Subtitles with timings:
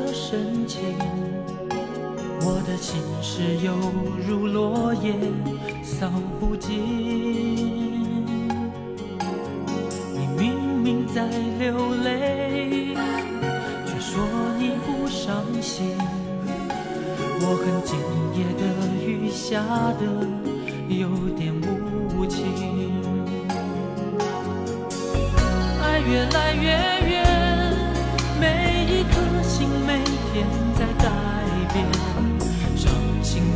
[0.00, 0.80] 的深情
[2.42, 3.74] 我的心事犹
[4.26, 5.12] 如落叶
[5.82, 6.78] 扫不尽
[10.14, 11.26] 你明明在
[11.58, 12.94] 流泪
[13.86, 14.22] 却说
[14.58, 15.96] 你不伤心
[17.40, 17.98] 我很今
[18.38, 18.62] 夜的
[19.04, 19.62] 雨下
[19.98, 20.06] 的
[20.88, 22.44] 有点无情。
[25.82, 26.97] 爱越来越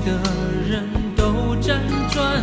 [0.05, 0.13] 的
[0.69, 0.85] 人
[1.17, 1.79] 都辗
[2.13, 2.43] 转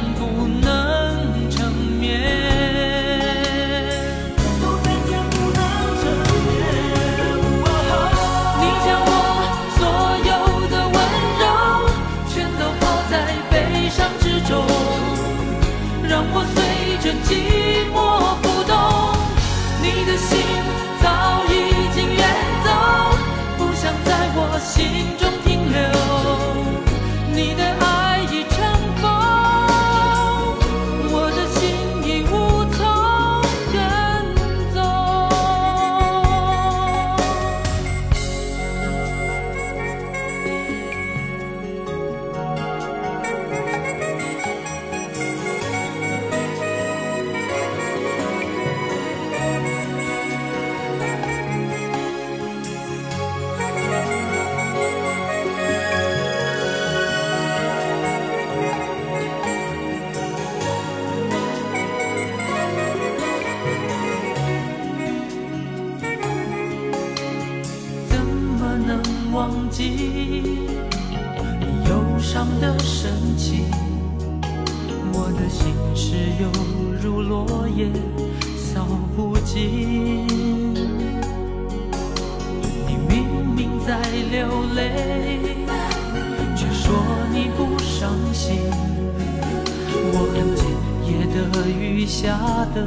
[92.09, 92.36] 下
[92.73, 92.81] 的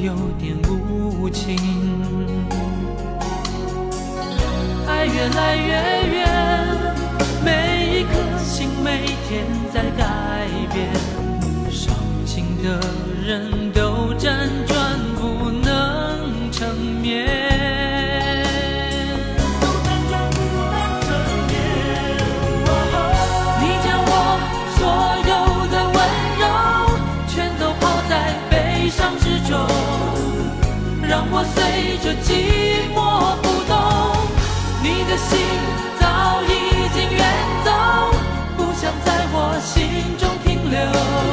[0.00, 1.56] 有点无情。
[4.86, 5.72] 爱越来越
[6.14, 6.94] 远
[7.44, 9.44] 每一颗心每天
[9.74, 10.88] 在改变
[11.68, 11.92] 伤
[12.24, 12.80] 心的
[13.26, 13.67] 人
[32.00, 33.76] 这寂寞不懂
[34.82, 35.38] 你的心
[35.98, 37.24] 早已经远
[37.64, 37.72] 走
[38.56, 41.27] 不想在我心中停留。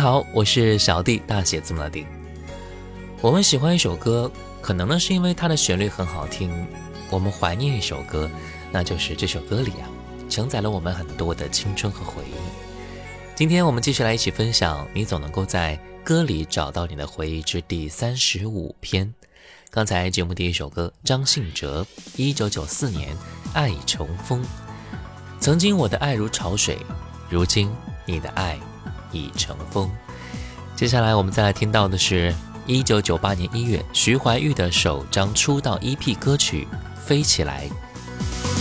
[0.00, 2.06] 好，我是小弟，大写字母的弟。
[3.20, 4.32] 我们喜欢一首歌，
[4.62, 6.48] 可能呢是因为它的旋律很好听；
[7.10, 8.30] 我们怀念一首歌，
[8.72, 9.84] 那就是这首歌里啊，
[10.30, 12.32] 承载了我们很多的青春和回忆。
[13.34, 19.12] 今天我们继续来一起分享，你总能够在歌里找到你的回忆之第三十五篇。
[19.70, 21.86] 刚才节目第一首歌，张信哲，
[22.16, 23.14] 一九九四年
[23.52, 24.42] 《爱已成风》。
[25.40, 26.78] 曾经我的爱如潮水。
[27.28, 27.70] 如今
[28.06, 28.58] 你的爱
[29.12, 29.90] 已成风。
[30.76, 32.34] 接下来我们再来听到的是
[32.66, 36.66] 一九九八年一月徐怀钰的首张出道 EP 歌曲
[37.06, 37.64] 《飞起来》。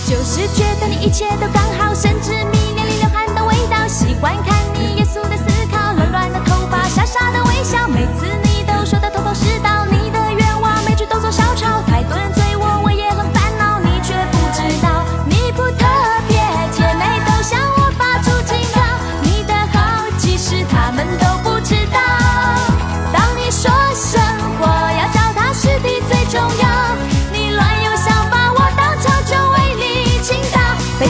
[0.10, 11.79] 就是觉得你一切都刚好，甚至迷恋你流汗的味道，喜欢看你严肃的思考，乱乱的头发，傻傻的微笑，每次你都说的头头是道，你的愿望每句都做小抄，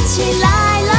[0.10, 0.99] 起来了，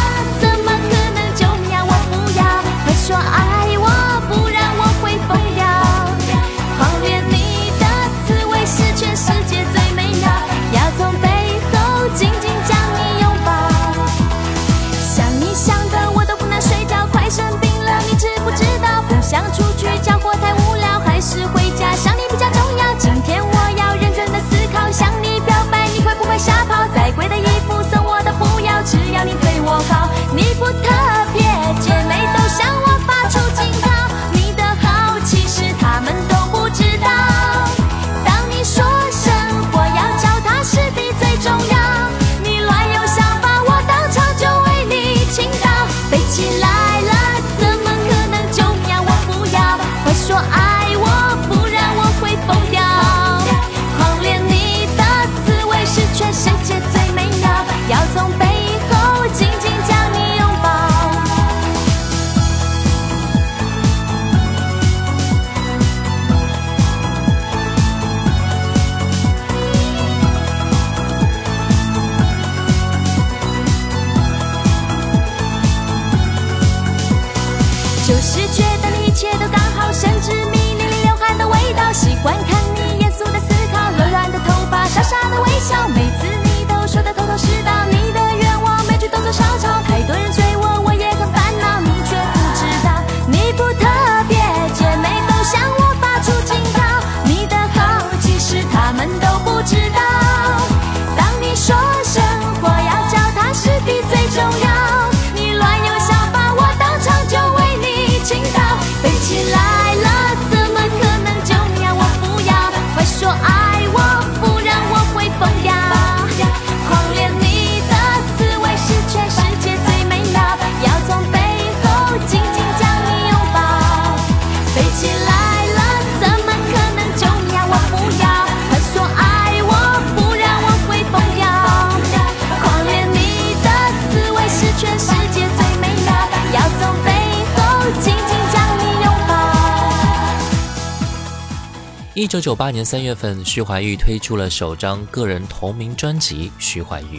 [142.21, 147.17] 一九九八年三月份，徐怀钰推出了首张个人同名专辑《徐怀钰》。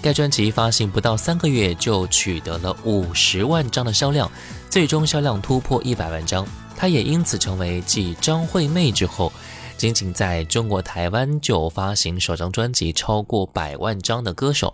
[0.00, 4.30] 该专辑发行不到三个月就取得了五十万张的销量，
[4.70, 6.46] 最终销量突破一百万张。
[6.76, 9.32] 他也因此成为继张惠妹之后，
[9.76, 14.72] 仅仅在中国台湾就发行首张专辑超过百万张的歌手。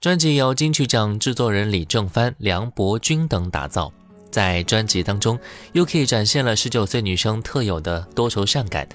[0.00, 3.92] 专辑由金曲奖制作人李正帆、梁伯君等打造。
[4.32, 5.38] 在专辑当中
[5.74, 8.88] ，Uki 展现了十九岁女生特有的多愁善感。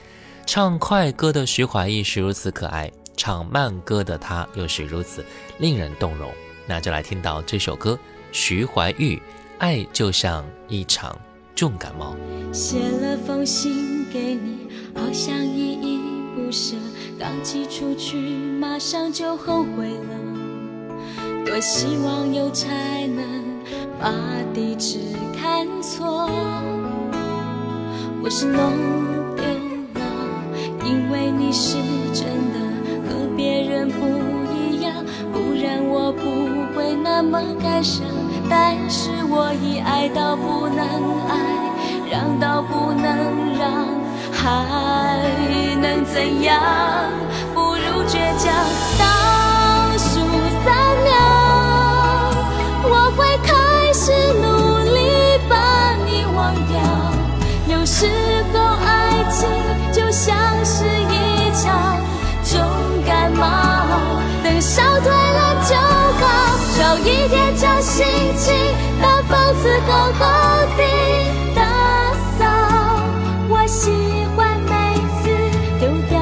[0.47, 5.23] 唱快歌的徐怀钰是如此可爱，唱慢歌的她又是如此
[5.59, 6.31] 令人动容。
[6.65, 7.99] 那就来听到这首歌，
[8.31, 9.17] 徐怀钰
[9.59, 11.17] 《爱就像一场
[11.53, 12.15] 重感冒》。
[12.53, 15.99] 写了封信给你，好像依依
[16.35, 16.75] 不舍，
[17.19, 21.45] 刚寄出去马上就后悔了。
[21.45, 23.45] 多希望有才能
[23.99, 24.13] 把
[24.53, 24.99] 地址
[25.87, 26.29] 错，
[28.21, 28.73] 我是弄
[29.37, 29.45] 丢
[29.95, 30.01] 了，
[30.83, 31.77] 因为你是
[32.13, 32.59] 真的
[33.07, 34.05] 和别人不
[34.53, 34.93] 一样，
[35.31, 38.05] 不然我不会那么感伤。
[38.49, 40.83] 但是我已爱到不能
[41.29, 41.37] 爱。
[42.09, 43.87] 让到不能让，
[44.31, 45.19] 还
[45.81, 46.61] 能怎样？
[47.53, 49.16] 不如倔强。
[57.69, 58.05] 有时
[58.53, 59.49] 候爱情
[59.91, 61.99] 就像是一场
[62.43, 62.61] 重
[63.05, 63.43] 感冒，
[64.41, 68.05] 等烧退了就好，少一点将心
[68.37, 68.53] 情
[69.01, 70.83] 把房子好好地
[71.53, 72.45] 打扫。
[73.49, 73.91] 我喜
[74.35, 75.29] 欢每次
[75.77, 76.17] 丢掉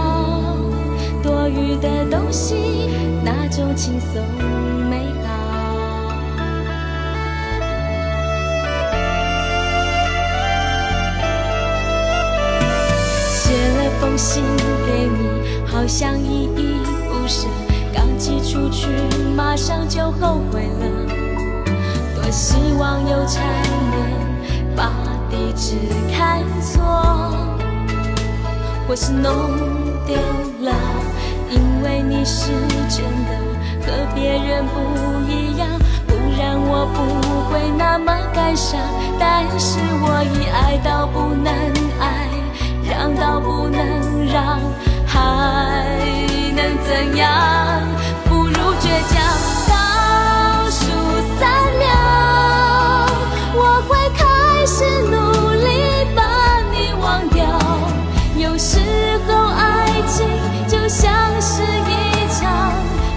[1.21, 2.89] 多余的东西，
[3.23, 4.23] 那种轻松
[14.25, 14.43] 心
[14.87, 17.47] 给你，好像依依不舍，
[17.93, 18.87] 刚寄出去
[19.37, 20.87] 马上就后悔了。
[22.15, 23.43] 多希望有才
[23.91, 24.91] 能把
[25.29, 25.75] 地址
[26.11, 26.81] 看错，
[28.87, 29.31] 或是弄
[30.07, 30.15] 丢
[30.61, 30.73] 了，
[31.51, 32.51] 因为你是
[32.89, 35.69] 真的和别人不一样，
[36.07, 38.79] 不然我不会那么感伤。
[39.19, 41.53] 但是我已爱到不能
[41.99, 42.25] 爱。
[42.87, 43.81] 让到不能
[44.35, 44.59] 让，
[45.07, 45.15] 还
[46.53, 47.25] 能怎样？
[48.25, 48.51] 不如
[48.81, 49.15] 倔强。
[49.69, 50.81] 倒数
[51.39, 51.47] 三
[51.79, 51.87] 秒，
[53.55, 54.25] 我会开
[54.65, 55.15] 始努
[55.53, 56.21] 力把
[56.73, 57.45] 你忘掉。
[58.35, 58.77] 有时
[59.25, 60.27] 候爱情
[60.67, 62.73] 就像是一场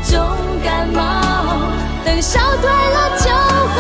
[0.09, 0.23] 重
[0.63, 1.03] 感冒，
[2.05, 3.77] 等烧退了就好。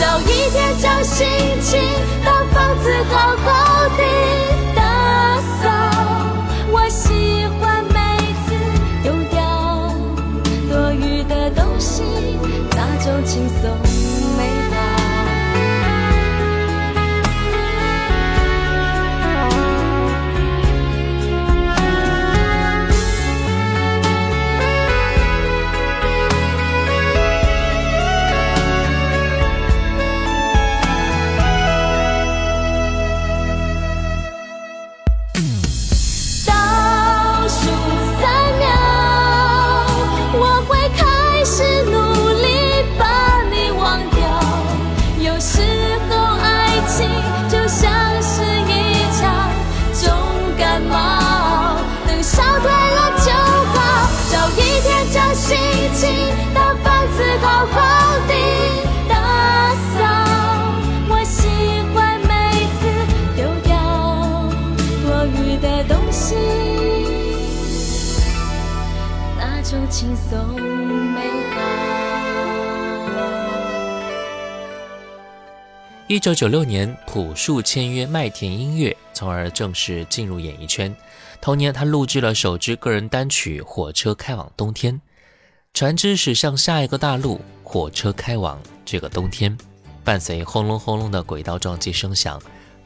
[0.00, 1.28] 找一天将心
[1.62, 1.80] 情
[76.12, 80.94] 一九九六年，朴树签约麦田音乐，从而正式进入演艺圈。
[81.40, 84.94] 同年，他录制了首支个人单曲《火车开往冬天》，
[85.72, 89.56] 船只驶向下一个大陆，火车开往这个冬天。
[90.04, 92.38] 伴随轰隆轰隆的轨道撞击声响，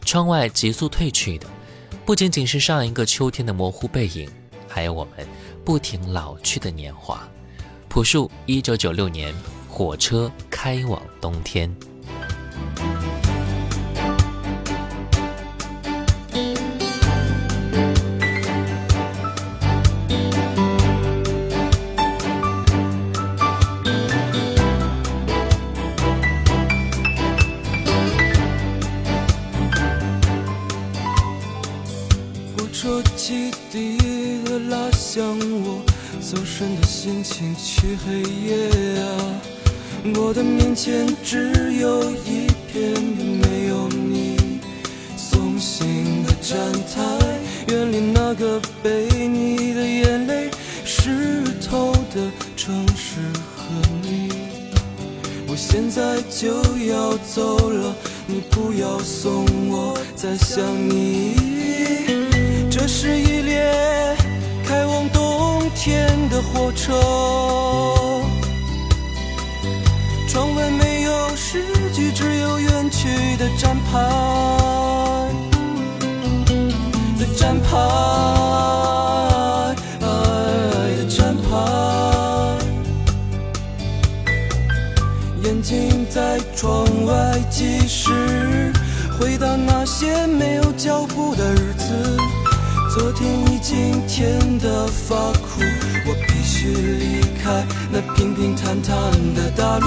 [0.05, 1.49] 窗外急速褪去的，
[2.05, 4.31] 不仅仅是上一个秋天的模糊背影，
[4.69, 5.27] 还有我们。
[5.65, 7.29] 不停老去的年华，
[7.89, 9.35] 朴树，一九九六年，
[9.69, 11.75] 火车开往冬天。
[37.07, 39.07] 心情去黑夜啊！
[40.17, 44.59] 我的面前只有一片没有你
[45.17, 47.17] 送行的站台，
[47.69, 50.51] 远离那个被你的眼泪
[50.85, 53.21] 湿透的城市
[53.55, 53.69] 和
[54.03, 54.29] 你。
[55.47, 56.49] 我现在就
[56.89, 57.95] 要走了，
[58.27, 61.37] 你不要送我再想你。
[62.69, 63.36] 这是一
[66.37, 66.93] 的火车，
[70.29, 71.65] 窗外没有诗
[71.95, 73.99] 句，只有远去的站牌。
[77.19, 77.71] 的站牌。
[80.99, 81.49] 的站牌，
[85.43, 88.71] 眼睛在窗外计时，
[89.19, 92.19] 回到那些没有脚步的日子。
[92.95, 95.61] 昨天已经甜得发苦，
[96.67, 98.95] 去离开那平平坦坦
[99.35, 99.87] 的大路，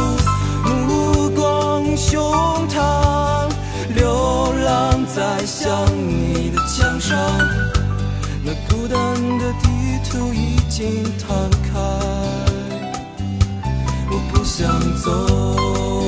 [0.63, 2.21] 目光胸
[2.69, 3.49] 膛，
[3.93, 7.17] 流浪在想你的墙上，
[8.43, 8.97] 那孤单
[9.39, 11.79] 的地图已经摊开，
[14.09, 14.65] 我不想
[15.03, 15.98] 走。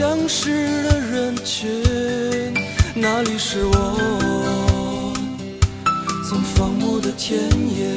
[0.00, 0.48] 相识
[0.84, 1.68] 的人群，
[2.94, 3.74] 那里是我
[6.26, 7.94] 曾放牧的田野。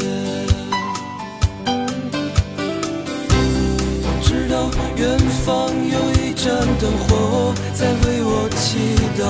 [4.04, 9.24] 我知道远方有一盏灯火在为我祈祷，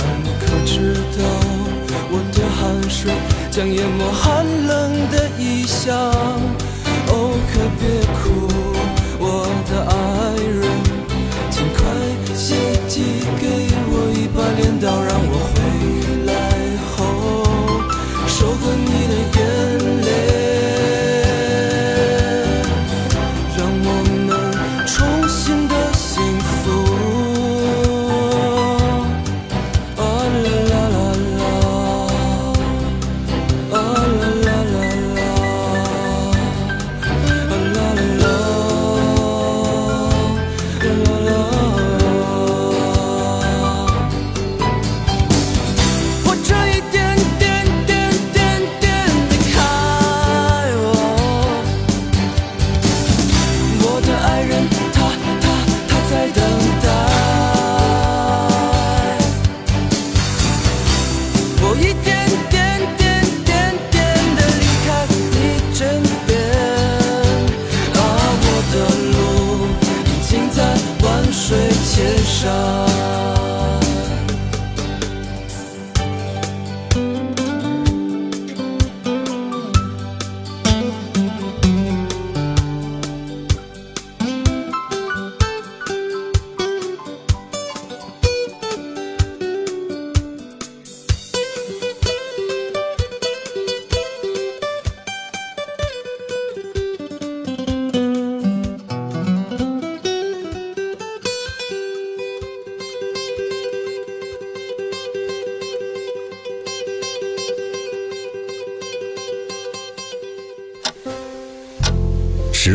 [0.00, 1.24] 而你可知道
[2.10, 3.10] 我的汗水
[3.50, 5.96] 将淹没寒冷的异乡？
[7.08, 7.88] 哦，可别
[14.84, 15.56] 到，让我回
[16.26, 16.32] 来
[16.92, 16.94] 后
[18.28, 19.40] 收割你的眼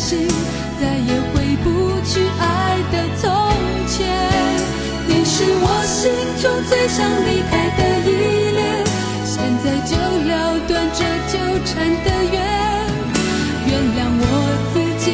[0.00, 0.26] 心
[0.80, 1.68] 再也回不
[2.06, 2.42] 去爱
[2.90, 3.28] 的从
[3.86, 4.08] 前，
[5.06, 6.10] 你是我心
[6.40, 8.10] 中最想离开的依
[8.56, 8.60] 恋，
[9.26, 9.92] 现在就
[10.26, 11.36] 了断这纠
[11.66, 12.34] 缠的缘。
[13.68, 14.24] 原谅我
[14.72, 15.06] 自己，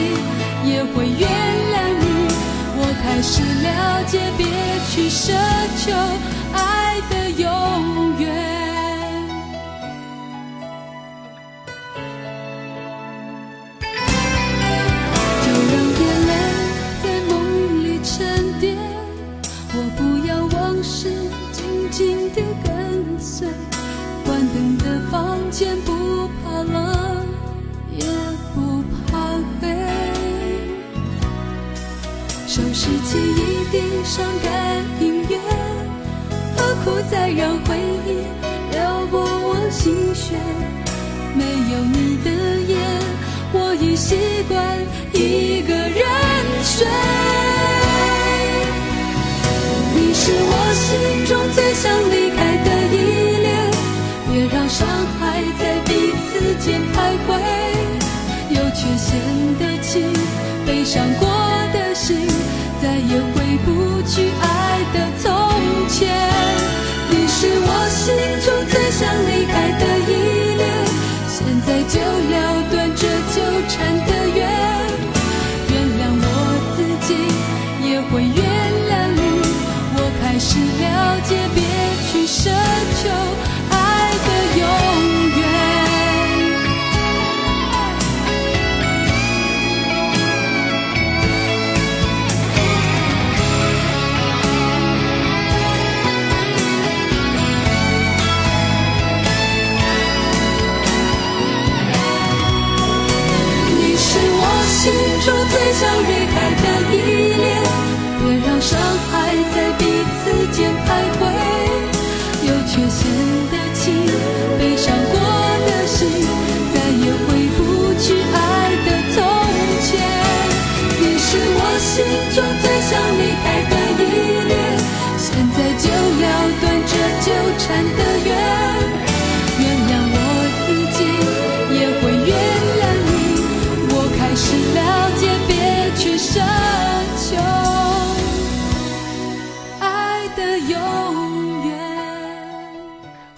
[0.65, 1.29] 也会原
[1.75, 2.05] 谅你。
[2.79, 3.67] 我开始了
[4.07, 4.47] 解，别
[4.89, 5.35] 去奢
[5.83, 5.85] 求
[6.55, 8.06] 爱的永
[25.57, 27.27] 房间，不怕冷，
[27.97, 28.05] 也
[28.55, 29.17] 不怕
[29.59, 29.65] 黑。
[32.47, 35.39] 收拾起一地伤感音乐，
[36.59, 37.75] 何苦再让回
[38.07, 38.09] 忆
[38.71, 40.39] 撩拨我心弦？
[41.35, 41.43] 没
[41.73, 42.29] 有你的
[42.71, 42.77] 夜，
[43.55, 44.15] 我已习
[44.49, 44.61] 惯
[45.15, 46.05] 一个人
[46.63, 46.87] 睡。
[49.95, 50.85] 你是我心
[51.25, 52.16] 中最想离
[60.87, 61.29] 伤过
[61.73, 62.29] 的心
[62.81, 65.29] 再也回不去爱的从
[65.89, 66.07] 前。
[67.11, 68.36] 你是我心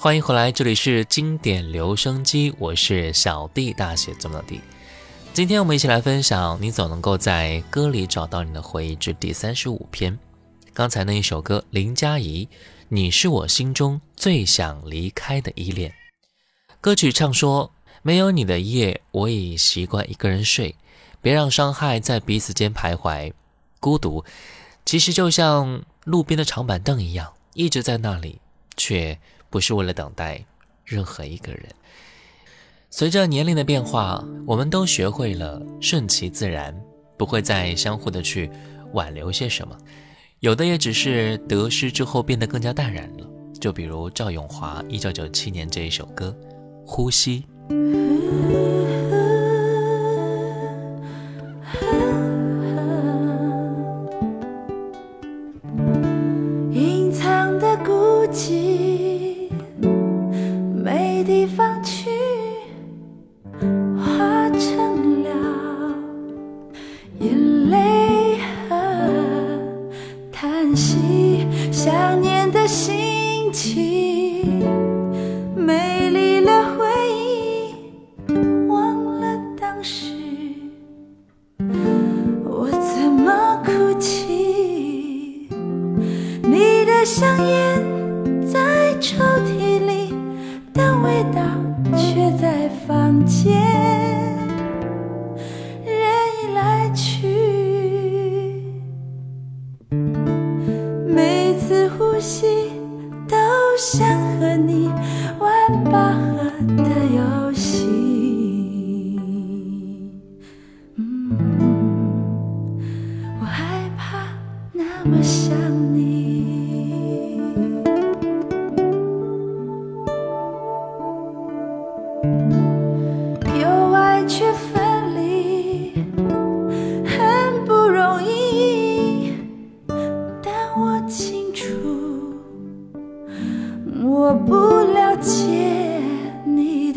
[0.01, 4.61] 欢迎回来，这里是经典留声机，我是小弟，大写字母的弟。
[5.35, 10.17] 今天我们一起来分享《你总能够在歌里找到你的回忆》之第三十五篇。
[10.73, 12.47] 刚才那一首歌，林佳怡，
[12.87, 15.91] 《你是我心中最想离开的依恋》。
[16.81, 20.77] 歌曲唱说：没有你的夜，我已习惯一个人睡。
[21.21, 23.33] 别让伤害在彼此间徘徊，
[23.81, 24.25] 孤独
[24.85, 28.41] 其实就像路边的长板凳一样，一直在那里，
[28.77, 29.19] 却
[29.51, 30.45] 不是为了等待
[30.85, 31.65] 任何一个人。
[32.91, 36.75] 随着年龄的变化，我们都学会了顺其自然，
[37.17, 38.51] 不会再相互的去
[38.93, 39.77] 挽留些什么。
[40.41, 43.27] 有的也只是得失之后变得更加淡然了。
[43.61, 46.35] 就比如赵咏华一九九七年这一首歌
[46.87, 47.45] 《呼吸》。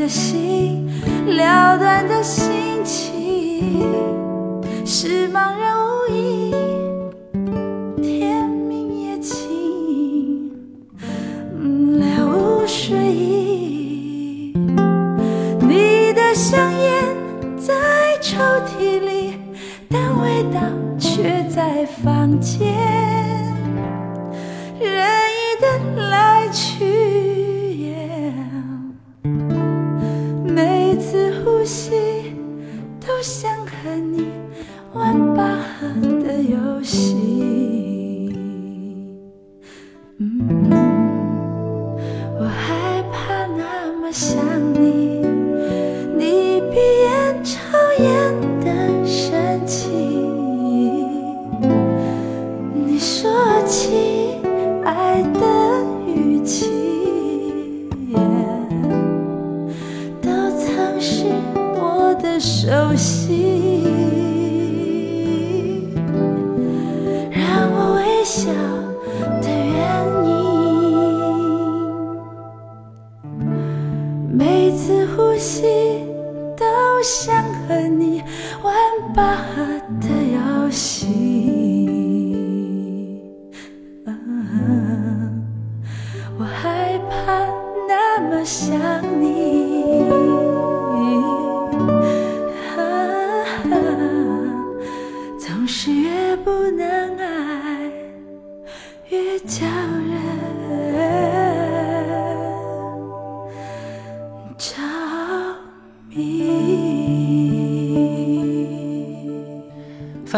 [0.01, 0.87] 的心，
[1.27, 3.87] 了断的心情
[4.83, 6.55] 是茫然无依。
[8.01, 10.51] 天明也晴，
[11.53, 14.53] 嗯了无睡意。
[15.59, 16.91] 你的香烟
[17.59, 17.71] 在
[18.19, 19.35] 抽屉里，
[19.87, 20.59] 但味道
[20.97, 22.73] 却在房间，
[62.41, 63.90] 熟悉。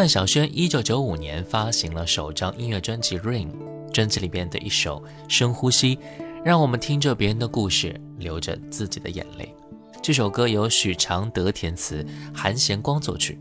[0.04, 3.50] 范晓萱一九九五年发行了首张音乐专辑《Rain》，
[3.94, 5.96] 专辑里边的一首《深呼吸》，
[6.44, 9.56] 让我们听着别人的故事，流着自己的眼泪。
[10.02, 13.40] 这首歌由许常德填词，韩贤光作曲。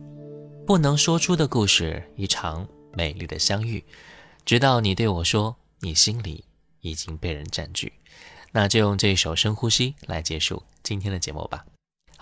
[0.64, 3.84] 不能说出的故事，一场美丽的相遇，
[4.44, 6.44] 直到你对我说，你心里
[6.80, 7.92] 已经被人占据。
[8.52, 11.64] 那就用这首《深呼吸》来结束今天的节目吧。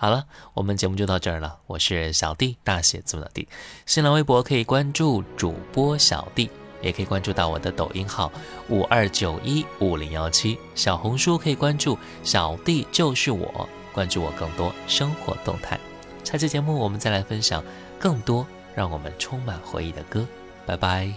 [0.01, 1.59] 好了，我们节目就到这儿了。
[1.67, 3.47] 我是小弟，大写字母的弟。
[3.85, 6.49] 新浪微博可以关注主播小弟，
[6.81, 8.31] 也可以关注到我的抖音号
[8.67, 10.57] 五二九一五零幺七。
[10.73, 15.79] 小红书可以关注小弟就是我，关注我更多生活动态。
[16.23, 17.63] 下期节目我们再来分享
[17.99, 20.25] 更多让我们充满回忆的歌。
[20.65, 21.13] 拜拜。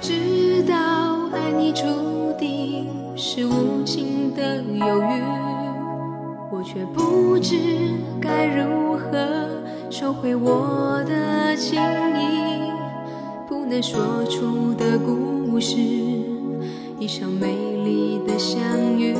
[0.00, 5.51] 知道爱你注定是无情的犹豫，
[6.54, 7.56] 我却不知
[8.20, 9.48] 该如何
[9.90, 12.70] 收回我的情意。
[13.48, 15.78] 不能说出的故事，
[16.98, 18.60] 一场美丽的相
[18.98, 19.16] 遇。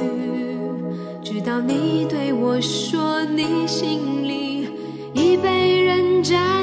[1.22, 4.68] 直到你对我说，你心里
[5.14, 6.61] 已被人占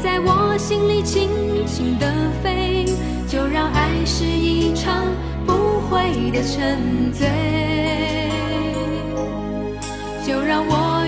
[0.00, 1.28] 在我心里轻
[1.66, 2.06] 轻的
[2.42, 2.86] 飞，
[3.26, 5.04] 就让爱是一场
[5.44, 7.28] 不悔的沉醉。
[10.24, 11.07] 就让我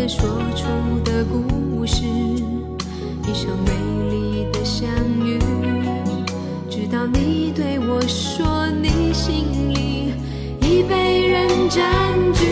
[0.00, 0.64] 不能说出
[1.04, 3.70] 的故事，一场美
[4.10, 4.88] 丽的相
[5.22, 5.38] 遇。
[6.70, 10.14] 直到你对我说，你心里
[10.62, 11.84] 已被人占
[12.32, 12.46] 据。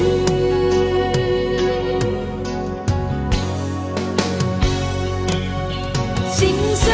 [6.30, 6.92] 心碎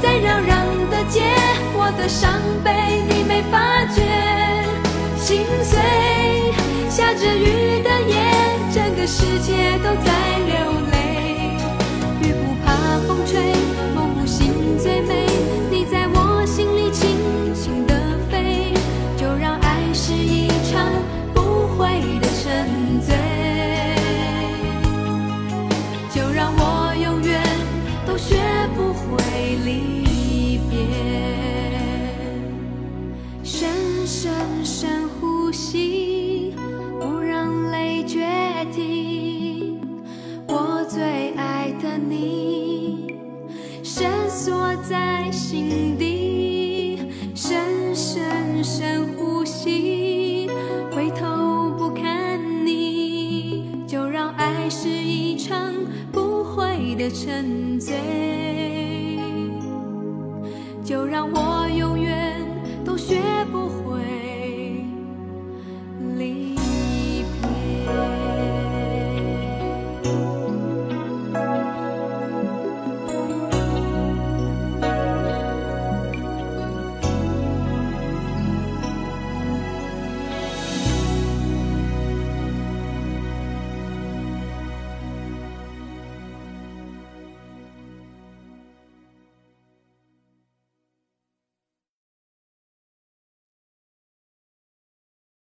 [0.00, 0.52] 在扰攘
[0.88, 1.20] 的街，
[1.74, 2.70] 我的伤悲
[3.08, 4.02] 你没发觉。
[5.18, 5.80] 心碎，
[6.88, 8.11] 下着雨的夜，
[9.82, 10.21] 都在